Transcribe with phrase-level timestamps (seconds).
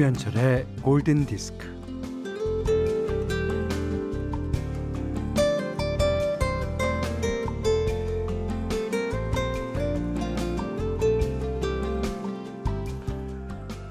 [0.00, 1.68] 김현철의 골든 디스크.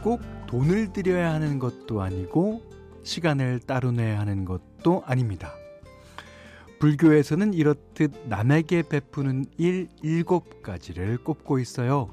[0.02, 2.64] 꼭 돈을 들여야 하는 것도 아니고
[3.04, 5.54] 시간을 따로 내야 하는 것도 아닙니다.
[6.80, 12.10] 불교에서는 이렇듯 남에게 베푸는 일 일곱 가지를 꼽고 있어요.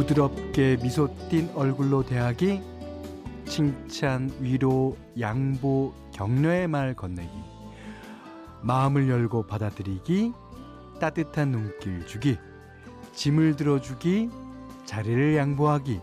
[0.00, 2.62] 부드럽게 미소 띤 얼굴로 대하기,
[3.44, 7.30] 칭찬, 위로, 양보, 격려의 말 건네기,
[8.62, 10.32] 마음을 열고 받아들이기,
[11.00, 12.38] 따뜻한 눈길 주기,
[13.12, 14.30] 짐을 들어주기,
[14.86, 16.00] 자리를 양보하기,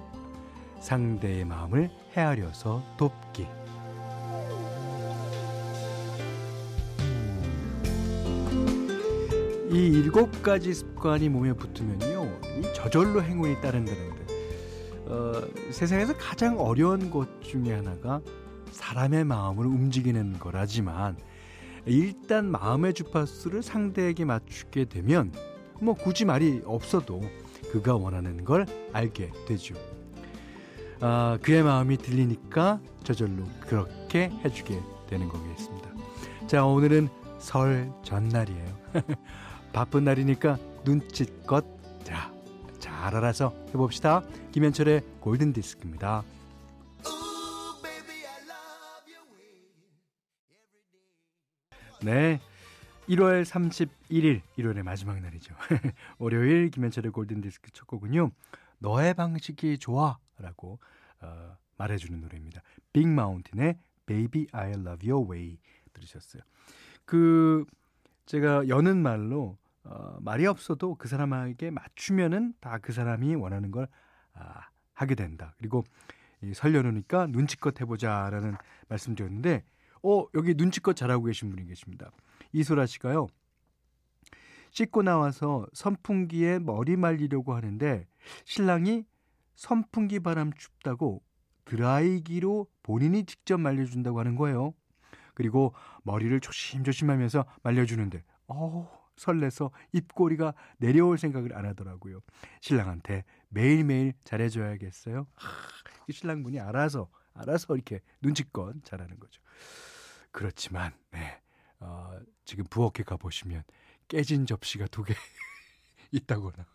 [0.80, 3.48] 상대의 마음을 헤아려서 돕기.
[9.72, 12.17] 이 일곱 가지 습관이 몸에 붙으면요, 이
[12.74, 14.26] 저절로 행운이 따른다는데,
[15.06, 15.42] 어,
[15.72, 18.22] 세상에서 가장 어려운 것 중에 하나가
[18.72, 21.18] 사람의 마음을 움직이는 거라지만,
[21.86, 25.32] 일단 마음의 주파수를 상대에게 맞추게 되면,
[25.80, 27.22] 뭐 굳이 말이 없어도
[27.72, 29.76] 그가 원하는 걸 알게 되죠.
[31.00, 35.90] 아, 그의 마음이 들리니까 저절로 그렇게 해주게 되는 거겠습니다.
[36.48, 38.78] 자, 오늘은 설 전날이에요.
[39.74, 41.66] 바쁜 날이니까 눈치껏
[42.04, 42.32] 자,
[43.08, 44.22] 잘 알아서 해봅시다.
[44.52, 46.26] 김현철의 골든 디스크입니다.
[52.04, 52.42] 네.
[53.08, 55.56] 1월 31일, 1월의 마지막 날이죠.
[56.20, 58.30] 월요일 김현철의 골든 디스크 첫 곡은요.
[58.80, 60.78] 너의 방식이 좋아 라고
[61.22, 62.62] 어, 말해주는 노래입니다.
[62.92, 65.60] 빅 마운틴의 Baby I Love Your Way
[65.94, 66.42] 들으셨어요.
[67.06, 67.64] 그
[68.26, 69.58] 제가 여는 말로
[69.90, 73.88] 어, 말이 없어도 그 사람에게 맞추면은 다 그 사람이 원하는 걸
[74.34, 75.54] 아, 하게 된다.
[75.58, 75.84] 그리고
[76.44, 78.56] 이 설려놓으니까 눈치껏 해보자라는
[78.90, 79.64] 말씀드렸는데,
[80.04, 82.12] 어 여기 눈치껏 잘하고 계신 분이 계십니다.
[82.54, 83.28] 이소라 씨가요.
[84.72, 88.06] 씻고 나와서 선풍기에 머리 말리려고 하는데
[88.46, 89.06] 신랑이
[89.56, 91.24] 선풍기 바람 춥다고
[91.66, 94.74] 드라이기로 본인이 직접 말려준다고 하는 거예요.
[95.34, 102.22] 그리고 머리를 조심조심하면서 말려주는데, 어 설레서 입꼬리가 내려올 생각을 안 하더라고요.
[102.62, 105.28] 신랑한테 매일매일 잘해줘야겠어요.
[105.36, 105.50] 하,
[106.08, 109.42] 이 신랑분이 알아서, 알아서 이렇게 눈치껏 잘하는 거죠.
[110.32, 111.42] 그렇지만, 네,
[111.80, 113.64] 어, 지금 부엌에 가보시면
[114.08, 115.14] 깨진 접시가 두 개
[116.12, 116.66] 있다거나,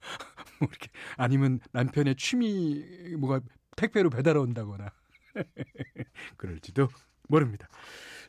[0.60, 2.84] 뭐 이렇게 아니면 남편의 취미
[3.18, 3.40] 뭐가
[3.76, 4.90] 택배로 배달 온다거나
[6.36, 6.88] 그럴지도
[7.28, 7.68] 모릅니다.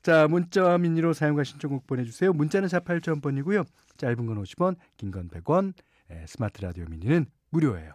[0.01, 2.31] 자, 문자와 미니로 사용과 신청곡 보내주세요.
[2.33, 3.65] 문자는 48,000번이고요.
[3.97, 5.73] 짧은 건 50원, 긴 건 100원,
[6.09, 7.93] 에, 스마트 라디오 미니는 무료예요.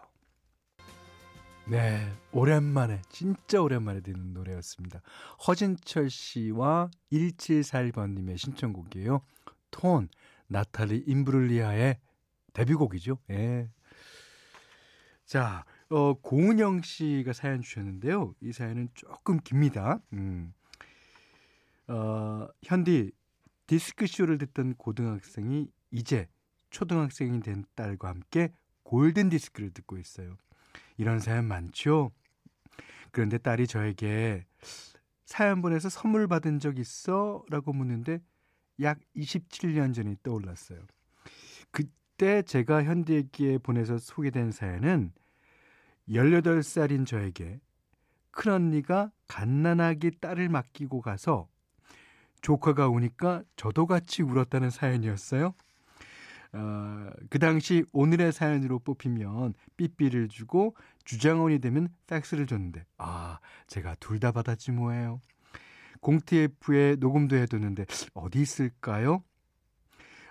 [1.66, 5.00] 네, 오랜만에, 진짜 오랜만에 듣는 노래였습니다.
[5.46, 9.22] 허진철 씨와 1741번님의 신청곡이에요.
[9.70, 10.08] 톤,
[10.46, 11.98] 나탈리 임브룰리아의
[12.52, 13.18] 데뷔곡이죠.
[13.30, 13.70] 예.
[15.24, 18.34] 자, 어, 고은영 씨가 사연 주셨는데요.
[18.42, 20.00] 이 사연은 조금 깁니다.
[20.12, 20.52] 음.
[21.88, 23.12] 어, 현디,
[23.66, 26.28] 디스크쇼를 듣던 고등학생이 이제
[26.70, 28.52] 초등학생이 된 딸과 함께
[28.82, 30.36] 골든 디스크를 듣고 있어요.
[30.96, 32.12] 이런 사연 많죠?
[33.10, 34.44] 그런데 딸이 저에게
[35.24, 37.44] 사연 보내서 선물 받은 적 있어?
[37.48, 38.20] 라고 묻는데
[38.80, 40.80] 약 27년 전이 떠올랐어요.
[41.70, 45.12] 그때 제가 현디에게 보내서 소개된 사연은
[46.08, 47.60] 18살인 저에게
[48.30, 51.48] 큰언니가 갓난아기 딸을 맡기고 가서
[52.44, 55.54] 조카가 오니까 저도 같이 울었다는 사연이었어요.
[56.52, 64.20] 어, 그 당시 오늘의 사연으로 뽑히면 삐삐를 주고 주장원이 되면 팩스를 줬는데 아 제가 둘
[64.20, 65.20] 다 받았지 뭐예요.
[66.00, 69.24] 공TF에 녹음도 해뒀는데 어디 있을까요?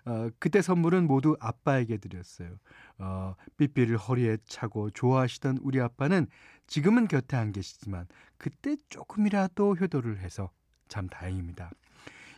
[0.05, 2.59] 어, 그때 선물은 모두 아빠에게 드렸어요.
[2.99, 6.27] 어, 삐삐를 허리에 차고 좋아하시던 우리 아빠는
[6.67, 8.05] 지금은 곁에 안 계시지만
[8.37, 10.51] 그때 조금이라도 효도를 해서
[10.87, 11.71] 참 다행입니다.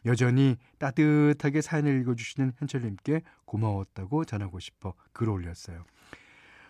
[0.05, 5.83] 여전히 따뜻하게 사연을 읽어주시는 현철님께 고마웠다고 전하고 싶어 글 올렸어요.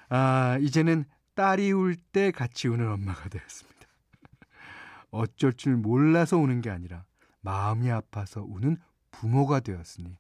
[0.10, 1.06] 아, 이제는
[1.36, 3.80] 딸이 울 때 같이 우는 엄마가 되었습니다.
[5.12, 7.04] 어쩔 줄 몰라서 우는 게 아니라
[7.42, 8.78] 마음이 아파서 우는
[9.12, 10.18] 부모가 되었으니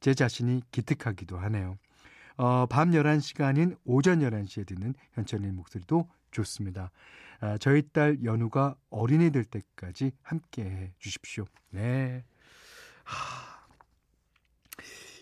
[0.00, 1.76] 제 자신이 기특하기도 하네요.
[2.36, 6.90] 어, 밤 11시가 아닌 오전 11시에 듣는 현철님 목소리도 좋습니다.
[7.40, 11.44] 아, 저희 딸 연우가 어린이 될 때까지 함께 해 주십시오.
[11.70, 12.24] 네.
[13.04, 13.54] 하.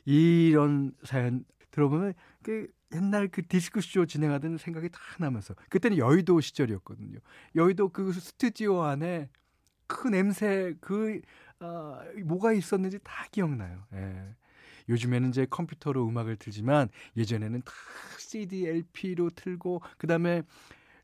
[0.05, 7.19] 이런 사연 들어보면 그 옛날 그 디스크쇼 진행하던 생각이 다 나면서 그때는 여의도 시절이었거든요.
[7.55, 9.29] 여의도 그 스튜디오 안에
[9.87, 11.21] 그 냄새 그
[11.61, 13.85] 어, 뭐가 있었는지 다 기억나요.
[13.95, 14.35] 예.
[14.89, 17.73] 요즘에는 이제 컴퓨터로 음악을 틀지만 예전에는 다
[18.19, 20.43] CD, LP로 틀고 그다음에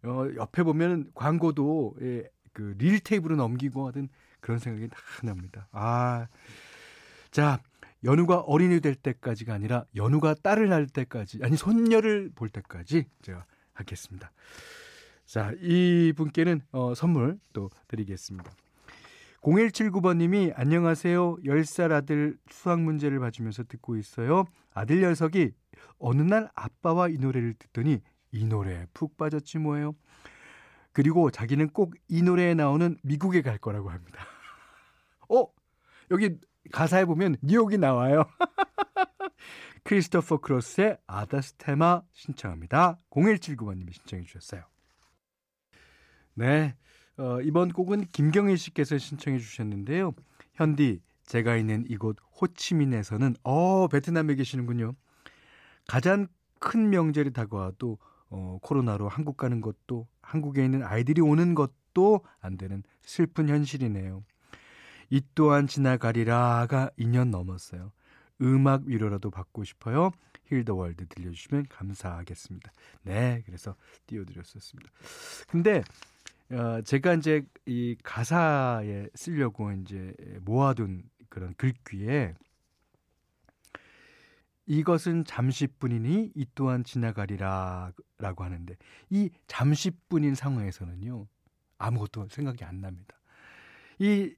[0.05, 4.09] 어 옆에 보면 광고도 예, 그 릴 테이프로 넘기고 하던
[4.41, 5.69] 그런 생각이 다 납니다.
[5.73, 6.27] 아.
[7.31, 7.61] 자,
[8.05, 14.33] 연우가 어린이 될 때까지가 아니라 연우가 딸을 낳을 때까지 아니 손녀를 볼 때까지 제가 하겠습니다.
[15.27, 18.51] 자, 이 분께는 어, 선물 또 드리겠습니다.
[19.43, 21.37] 0179번님이 안녕하세요.
[21.45, 24.47] 10살 아들 수학 문제를 봐주면서 듣고 있어요.
[24.73, 25.53] 아들 녀석이
[25.99, 28.01] 어느 날 아빠와 이 노래를 듣더니
[28.33, 29.95] 이 노래에 푹 빠졌지 뭐예요.
[30.93, 34.27] 그리고 자기는 꼭 이 노래에 나오는 미국에 갈 거라고 합니다.
[35.29, 35.47] 어?
[36.11, 36.39] 여기
[36.73, 38.25] 가사에 보면 뉴욕이 나와요.
[39.85, 42.99] 크리스토퍼 크로스의 아다스테마 신청합니다.
[43.11, 44.65] 0179번님이 신청해 주셨어요.
[46.35, 46.75] 네.
[47.17, 50.13] 어, 이번 곡은 김경일 씨께서 신청해 주셨는데요.
[50.55, 54.95] 현디, 제가 있는 이곳 호치민에서는, 어, 베트남에 계시는군요.
[55.87, 56.29] 가장
[56.61, 57.99] 큰 명절이 다가와도,
[58.31, 64.25] 어, 코로나로 한국 가는 것도, 한국에 있는 아이들이 오는 것도 안 되는 슬픈 현실이네요.
[65.11, 67.93] 이 또한 지나가리라가 2년 넘었어요.
[68.41, 70.13] 음악 위로라도 받고 싶어요.
[70.47, 72.73] Heal the World 들려주시면 감사하겠습니다.
[73.03, 73.75] 네, 그래서
[74.07, 74.91] 띄워드렸었습니다.
[75.49, 75.83] 근데
[76.51, 82.35] 어, 제가 이제 이 가사에 쓰려고 이제 모아둔 그런 글귀에
[84.69, 88.77] 이것은 잠시뿐이니 이 또한 지나가리라 라고 하는데
[89.09, 91.27] 이 잠시뿐인 상황에서는요
[91.79, 93.17] 아무것도 생각이 안 납니다.
[93.99, 94.35] 이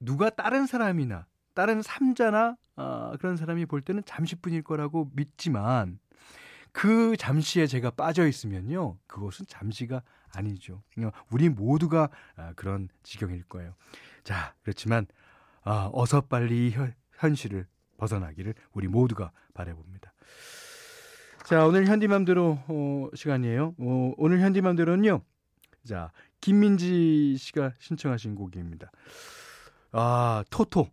[0.00, 5.98] 누가 다른 사람이나 다른 삼자나 어, 그런 사람이 볼 때는 잠시뿐일 거라고 믿지만
[6.72, 10.02] 그 잠시에 제가 빠져 있으면요 그것은 잠시가
[10.32, 10.82] 아니죠.
[11.30, 13.74] 우리 모두가 아, 그런 지경일 거예요.
[14.24, 15.06] 자 그렇지만
[15.64, 20.12] 아, 어서 빨리 현, 현실을 벗어나기를 우리 모두가 바라봅니다.
[21.44, 23.74] 자 오늘 현디맘대로 어, 시간이에요.
[23.78, 25.22] 어, 오늘 현디맘대로는요.
[25.86, 26.10] 자
[26.40, 28.90] 김민지 씨가 신청하신 곡입니다.
[29.92, 30.88] 아, 토토.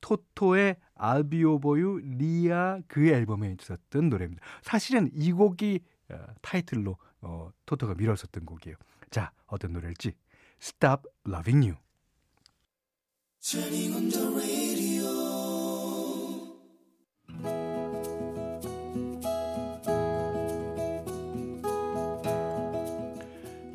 [0.00, 4.42] 토토의 알비오보유 리아 그 앨범에 있었던 노래입니다.
[4.62, 5.80] 사실은 이 곡이
[6.10, 8.76] 어, 타이틀로 어, 토토가 밀었었던 곡이에요.
[9.10, 10.14] 자, 어떤 노래일지
[10.60, 11.76] Stop Loving You.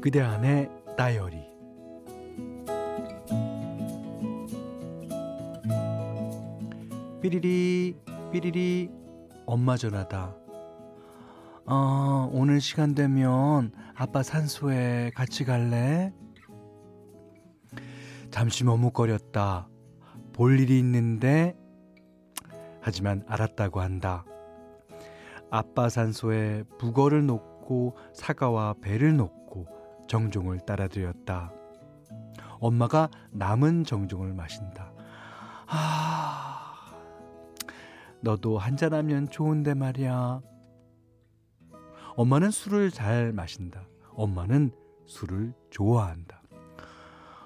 [0.06, 1.44] 그대 안에 다이어리
[7.24, 7.98] 삐리리
[8.32, 8.92] 삐리리
[9.48, 10.36] 엄마 전화다.
[11.66, 16.14] 어, 오늘 시간 되면 아빠 산소에 같이 갈래?
[18.30, 19.68] 잠시 머뭇거렸다.
[20.34, 21.58] 볼 일이 있는데
[22.80, 24.24] 하지만 알았다고 한다.
[25.50, 31.52] 아빠 산소에 북어를 놓고 사과와 배를 놓고 정종을 따라드렸다.
[32.60, 34.92] 엄마가 남은 정종을 마신다.
[35.68, 36.76] 아,
[38.22, 40.42] 너도 한잔하면 좋은데 말이야.
[42.16, 43.84] 엄마는 술을 잘 마신다.
[44.14, 44.72] 엄마는
[45.06, 46.42] 술을 좋아한다.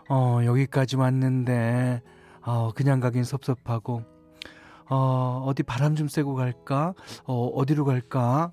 [0.09, 2.01] 어, 여기까지 왔는데,
[2.41, 4.03] 어, 그냥 가긴 섭섭하고,
[4.89, 6.93] 어, 어디 바람 좀 쐬고 갈까?
[7.25, 8.51] 어, 어디로 갈까?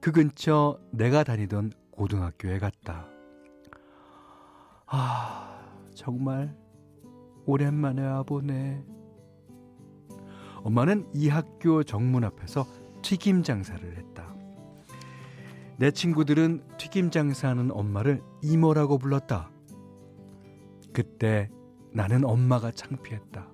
[0.00, 3.08] 그 근처 내가 다니던 고등학교에 갔다.
[4.86, 5.58] 아,
[5.94, 6.56] 정말
[7.46, 8.84] 오랜만에 와보네.
[10.62, 12.66] 엄마는 이 학교 정문 앞에서
[13.02, 14.34] 튀김 장사를 했다.
[15.78, 19.50] 내 친구들은 튀김 장사하는 엄마를 이모라고 불렀다.
[20.92, 21.50] 그때
[21.92, 23.48] 나는 엄마가 창피했다.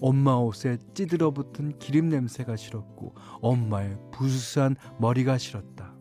[0.00, 5.95] 엄마 옷에 찌들어 붙은 기름 냄새가 싫었고 엄마의 부스스한 머리가 싫었다.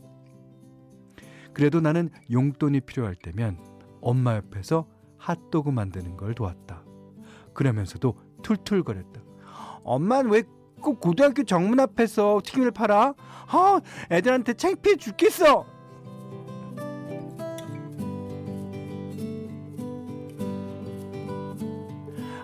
[1.56, 3.58] 그래도 나는 용돈이 필요할 때면
[4.02, 6.84] 엄마 옆에서 핫도그 만드는 걸 도왔다.
[7.54, 9.24] 그러면서도 툴툴거렸다.
[9.84, 10.44] 엄마는 왜
[10.86, 13.16] 꼭 고등학교 정문 앞에서 튀김을 팔아?
[13.48, 13.82] 아,
[14.12, 15.66] 애들한테 창피해 죽겠어.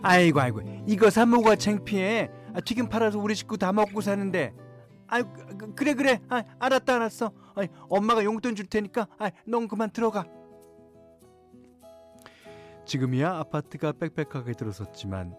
[0.02, 2.32] 아이고 아이고 이거 사 먹어가 창피해.
[2.56, 4.56] 아, 튀김 팔아서 우리 식구 다 먹고 사는데.
[5.12, 5.24] 아이
[5.58, 6.22] 그, 그래 그래.
[6.30, 7.32] 아, 알았다 알았어.
[7.54, 9.08] 아이, 엄마가 용돈 줄 테니까.
[9.20, 10.26] 아, 넌 그만 들어가.
[12.86, 15.36] 지금이야 아파트가 빽빽하게 들어섰지만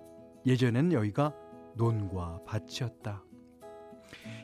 [0.47, 1.35] 예전엔 여기가
[1.76, 3.25] 논과 밭이었다.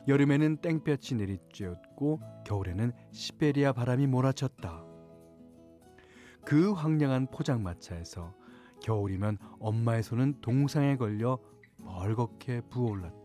[0.07, 4.83] 여름에는 땡볕이 내리쬐었고 겨울에는 시베리아 바람이 몰아쳤다.
[6.43, 8.33] 그 황량한 포장마차에서
[8.81, 11.37] 겨울이면 엄마의 손은 동상에 걸려
[11.77, 13.18] 멀겋게 부어올랐다.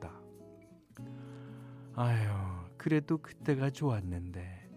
[1.96, 2.28] 아유,
[2.76, 4.68] 그래도 그때가 좋았는데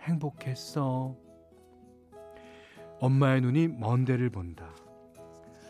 [0.00, 1.16] 행복했어.
[3.00, 4.70] 엄마의 눈이 먼 데를 본다.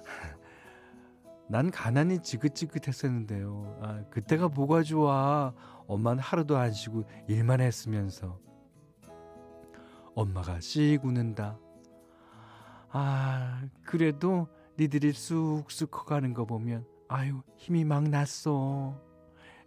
[1.49, 3.79] 난 가난이 지긋지긋했었는데요.
[3.83, 5.55] 아, 그때가 뭐가 좋아.
[5.87, 8.39] 엄마는 하루도 안 쉬고 일만 했으면서.
[10.15, 11.59] 엄마가 씩 웃는다.
[12.91, 14.49] 아, 그래도
[14.79, 19.01] 니들이 쑥쑥 커가는 거 보면 아유, 힘이 막 났어.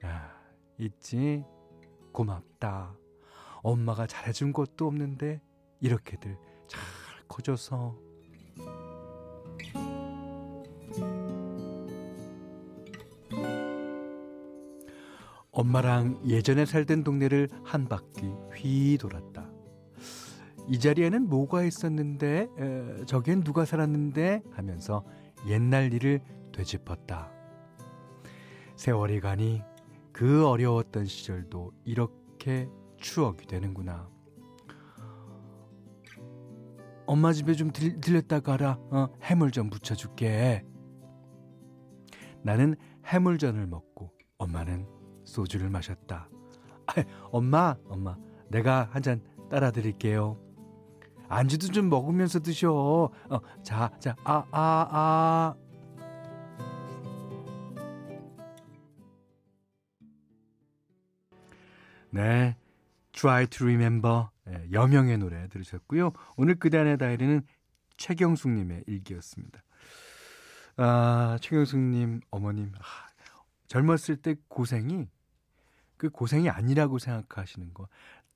[0.05, 0.37] 야,
[0.77, 1.43] 있지?
[2.12, 2.96] 고맙다.
[3.62, 5.41] 엄마가 잘해준 것도 없는데
[5.79, 6.81] 이렇게들 잘
[7.27, 7.96] 커져서
[15.51, 19.50] 엄마랑 예전에 살던 동네를 한 바퀴 휘 돌았다.
[20.67, 25.03] 이 자리에는 뭐가 있었는데, 에, 저기엔 누가 살았는데 하면서
[25.48, 27.31] 옛날 일을 되짚었다.
[28.75, 29.63] 세월이 가니
[30.17, 34.09] 그 어려웠던 시절도 이렇게 추억이 되는구나.
[37.05, 38.79] 엄마 집에 좀 들, 들렸다 가라.
[38.89, 40.65] 어, 해물전 부쳐줄게.
[42.41, 44.88] 나는 해물전을 먹고 엄마는
[45.24, 46.29] 소주를 마셨다.
[46.88, 46.93] 아,
[47.29, 48.17] 엄마, 엄마,
[48.50, 49.21] 내가 한 잔
[49.51, 50.39] 따라 드릴게요.
[51.29, 52.71] 안주도 좀 먹으면서 드셔.
[52.74, 55.55] 어, 자, 자, 아, 아, 아.
[62.17, 62.55] 네.
[63.12, 66.13] Try to Remember 네, 여명의 노래 들으셨고요.
[66.36, 67.43] 오늘 그단의 다이리는
[67.97, 69.62] 최경숙님의 일기였습니다.
[70.77, 73.07] 아, 최경숙님 어머님 아,
[73.67, 75.07] 젊었을 때 고생이
[75.97, 77.88] 그 고생이 아니라고 생각하시는 거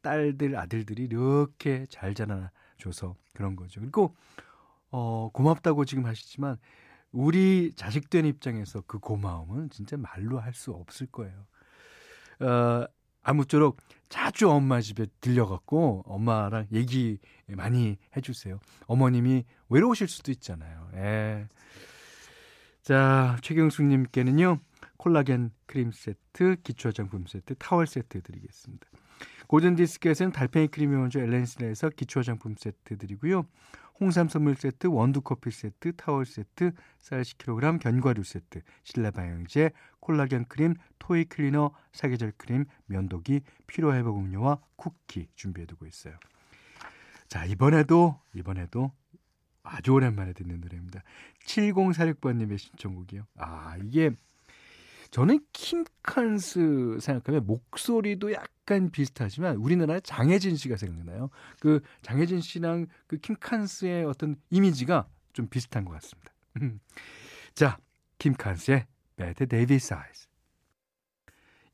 [0.01, 3.81] 딸들 아들들이 이렇게 잘 자라줘서 그런 거죠.
[3.81, 4.15] 그리고
[4.91, 6.57] 어, 고맙다고 지금 하시지만
[7.11, 11.45] 우리 자식된 입장에서 그 고마움은 진짜 말로 할 수 없을 거예요.
[12.41, 12.85] 어,
[13.23, 13.77] 아무쪼록
[14.09, 18.59] 자주 엄마 집에 들려갖고 엄마랑 얘기 많이 해주세요.
[18.87, 20.89] 어머님이 외로우실 수도 있잖아요.
[20.95, 21.47] 예.
[22.81, 24.59] 자, 최경숙님께는요,
[24.97, 28.87] 콜라겐 크림 세트, 기초 화장품 세트, 타월 세트 드리겠습니다.
[29.47, 33.45] 골든디스크에서는 달팽이 크림이 원조 엘렌실에서 기초 화장품 세트 드리고요.
[33.99, 39.71] 홍삼 선물 세트, 원두 커피 세트, 타월 세트, 쌀 10kg, 견과류 세트, 실내 방향제,
[40.01, 46.15] 콜라겐 크림, 토이 클리너, 사계절 크림, 면도기, 피로 회복 음료와 쿠키 준비해 두고 있어요.
[47.27, 48.91] 자, 이번에도 이번에도
[49.63, 51.01] 아주 오랜만에 듣는 노래입니다.
[51.45, 53.25] 7046번 님의 신청곡이요.
[53.37, 54.11] 아, 이게
[55.11, 61.29] 저는 킴칸스 생각하면 목소리도 약간 비슷하지만 우리나라의 장혜진 씨가 생각나요.
[61.59, 66.31] 그 장혜진 씨랑 그 킴칸스의 어떤 이미지가 좀 비슷한 것 같습니다.
[67.53, 67.77] 자,
[68.19, 68.85] 킴칸스의
[69.21, 70.27] Bad Daily Size.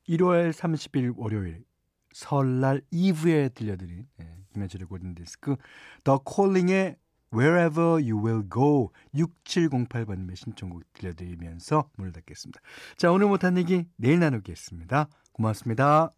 [0.08, 1.64] 1월 30일 월요일
[2.12, 5.56] 설날 이브에 들려드린 네, 김현철의 고든디스크
[6.04, 6.96] 더 콜링의
[7.32, 12.60] Wherever You Will Go 6708번님의 신청곡 들려드리면서 문을 닫겠습니다.
[12.96, 15.08] 자 오늘 못한 얘기 내일 나누겠습니다.
[15.32, 16.12] 고맙습니다.